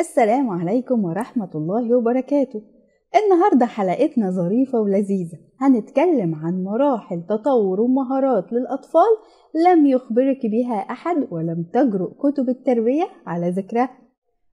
[0.00, 2.62] السلام عليكم ورحمة الله وبركاته.
[3.16, 5.38] النهاردة حلقتنا ظريفة ولذيذة.
[5.60, 9.12] هنتكلم عن مراحل تطور ومهارات للأطفال
[9.66, 13.90] لم يخبرك بها أحد ولم تجرؤ كتب التربية على ذكرها.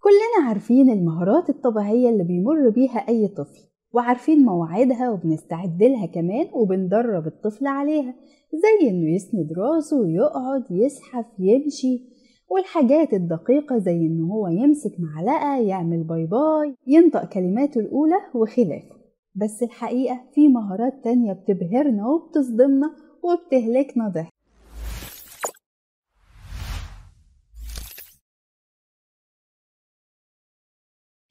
[0.00, 3.60] كلنا عارفين المهارات الطبيعية اللي بيمر بيها أي طفل
[3.92, 8.14] وعارفين مواعيدها وبنستعد لها كمان وبندرب الطفل عليها
[8.52, 12.13] زي إنه يسند راسه ويقعد يزحف يمشي
[12.48, 18.94] والحاجات الدقيقة زي إن هو يمسك معلقة يعمل باي باي ينطق كلماته الأولى وخلافه.
[19.34, 22.90] بس الحقيقة في مهارات تانية بتبهرنا وبتصدمنا
[23.22, 24.32] وبتهلكنا ضحك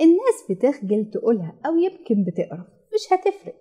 [0.00, 3.54] الناس بتخجل تقولها أو يمكن بتقرف مش هتفرق.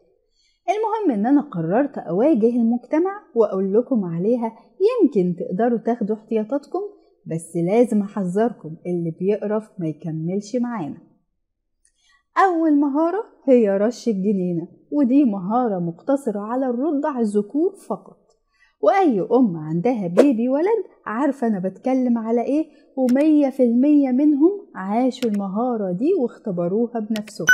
[0.69, 6.79] المهم إن أنا قررت أواجه المجتمع وأقول لكم عليها يمكن تقدروا تاخدوا احتياطاتكم
[7.25, 10.97] بس لازم أحذركم اللي بيقرف ما يكملش معانا.
[12.37, 18.17] أول مهارة هي رش الجنينة ودي مهارة مقتصرة على الرضع الذكور فقط.
[18.81, 25.29] وأي أم عندها بيبي ولد عارفة أنا بتكلم على إيه ومية في المية منهم عاشوا
[25.31, 27.47] المهارة دي واختبروها بنفسهم.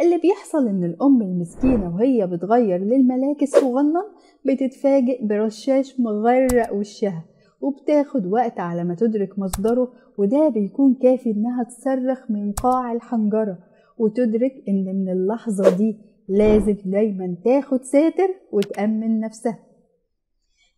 [0.00, 4.02] اللي بيحصل إن الأم المسكينة وهي بتغير للملاك الصغنن
[4.44, 7.24] بتتفاجئ برشاش مغرق وشها.
[7.62, 13.58] وبتاخد وقت على ما تدرك مصدره وده بيكون كافي إنها تصرخ من قاع الحنجرة
[13.98, 15.96] وتدرك إن من اللحظة دي
[16.28, 19.58] لازم دايما تاخد ساتر وتأمن نفسها.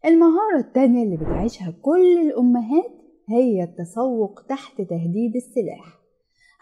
[0.04, 2.92] المهارة التانية اللي بتعيشها كل الأمهات
[3.28, 6.00] هي التسوق تحت تهديد السلاح.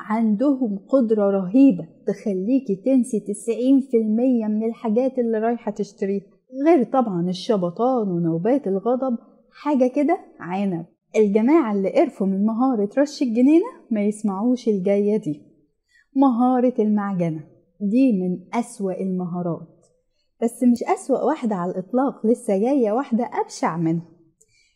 [0.00, 6.24] عندهم قدرة رهيبة تخليكي تنسي تسعين في المية من الحاجات اللي رايحة تشتريها
[6.66, 9.18] غير طبعا الشبطات ونوبات الغضب
[9.52, 10.86] حاجة كده؟ عنب.
[11.16, 15.42] الجماعة اللي قرفوا من مهارة رش الجنينة ما يسمعوش الجاية دي.
[16.16, 17.44] مهارة المعجنة.
[17.80, 19.86] دي من أسوأ المهارات.
[20.42, 24.08] بس مش أسوأ واحدة على الإطلاق لسه جاية واحدة أبشع منها.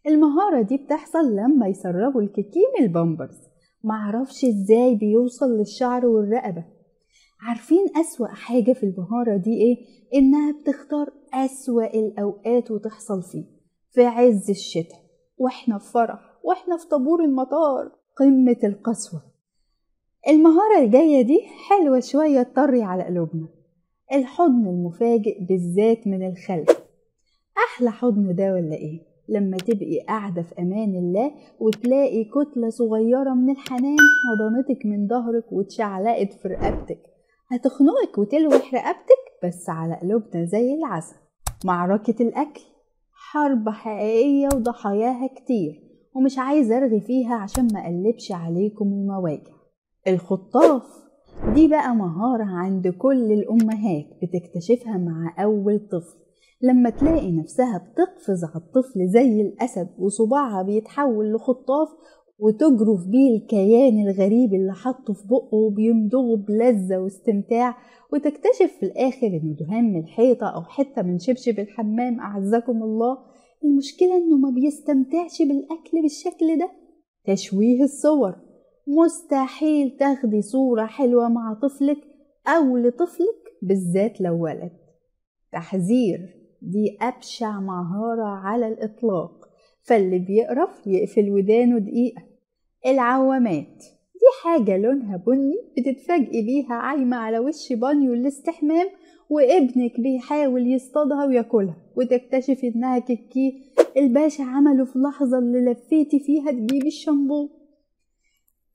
[0.06, 3.38] المهارة دي بتحصل لما يسربوا الكاكي من البامبرز.
[3.84, 6.64] معرفش إزاي بيوصل للشعر والرقبة.
[7.40, 9.76] عارفين أسوأ حاجة في المهارة دي إيه؟
[10.14, 13.55] إنها بتختار أسوأ الأوقات وتحصل فيه.
[13.96, 14.98] في عز الشتاء
[15.38, 17.92] وإحنا في فرح وإحنا في طابور المطار.
[18.16, 19.20] قمة القسوة.
[20.28, 23.48] المهارة الجاية دي حلوة شوية تطري على قلوبنا.
[24.12, 26.82] الحضن المفاجئ بالذات من الخلف.
[27.66, 31.30] أحلى حضن ده ولا إيه؟ لما تبقي قاعدة في أمان الله
[31.60, 33.96] وتلاقي كتلة صغيرة من الحنان
[34.26, 37.00] حضنتك من ظهرك واتشعلقت في رقبتك.
[37.48, 41.16] هتخنقك وتلوح رقبتك بس على قلوبنا زي العسل.
[41.64, 42.75] معركة الأكل.
[43.30, 45.82] حرب حقيقية وضحاياها كتير
[46.14, 49.52] ومش عايزة أرغي فيها عشان ما أقلبش عليكم المواجع.
[50.08, 50.82] الخطاف
[51.54, 56.18] دي بقى مهارة عند كل الأمهات بتكتشفها مع أول طفل.
[56.62, 61.88] لما تلاقي نفسها بتقفز على الطفل زي الأسد وصباعها بيتحول لخطاف
[62.38, 67.76] وتجرف بيه الكيان الغريب اللي حطه في بقه وبيمضغه بلذة واستمتاع
[68.12, 73.18] وتكتشف في الآخر إنه دهان من الحيطة أو حتة من شبشب الحمام أعزكم الله.
[73.64, 76.70] المشكلة إنه ما بيستمتعش بالأكل بالشكل ده.
[77.26, 78.34] تشويه الصور.
[78.86, 81.98] مستحيل تاخدي صورة حلوة مع طفلك
[82.46, 84.72] أو لطفلك بالذات لو ولد.
[85.52, 86.36] تحذير.
[86.62, 89.45] دي أبشع مهارة على الإطلاق.
[89.86, 92.22] فاللي بيقرف يقفل ودانه دقيقة.
[92.86, 93.84] العوامات.
[94.14, 98.86] دي حاجة لونها بني بتتفاجئي بيها عايمة على وش بانيو الاستحمام
[99.30, 103.62] وابنك بيحاول يصطادها وياكلها وتكتشفي إنها كيكي
[103.96, 107.48] الباشا عمله في لحظة اللي لفيتي فيها تجيبي الشامبو.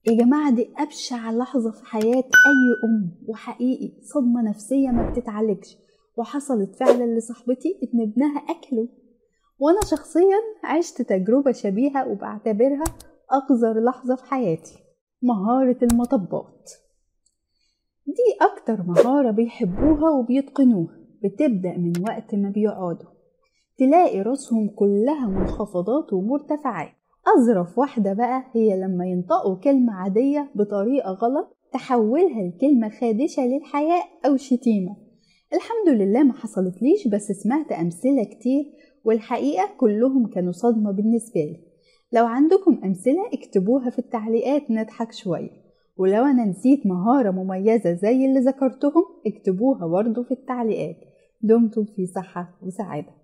[0.08, 5.78] يا جماعة دي أبشع لحظة في حياة أي أم وحقيقي صدمة نفسية ما بتتعالجش.
[6.18, 8.88] وحصلت فعلا لصاحبتي إن ابنها أكله.
[9.62, 12.84] وأنا شخصيا عشت تجربة شبيهة وبعتبرها
[13.32, 14.74] أقذر لحظة في حياتي
[15.22, 16.72] مهارة المطبات.
[18.08, 23.10] دي أكتر مهارة بيحبوها وبيتقنوها بتبدأ من وقت ما بيقعدوا.
[23.78, 26.92] تلاقي رأسهم كلها منخفضات ومرتفعات.
[27.38, 34.38] أظرف واحدة بقى هي لما ينطقوا كلمة عادية بطريقة غلط تحولها لكلمة خادشة للحياء أو
[34.38, 34.96] شتيمة.
[35.54, 38.66] الحمد لله ما حصلتليش بس سمعت أمثلة كتير
[39.04, 41.60] والحقيقة كلهم كانوا صدمة بالنسبة لي.
[42.14, 45.50] لو عندكم أمثلة اكتبوها في التعليقات نضحك شوية.
[45.98, 50.98] ولو أنا نسيت مهارة مميزة زي اللي ذكرتهم اكتبوها برضه في التعليقات.
[51.42, 53.21] دمتم في صحة وسعادة.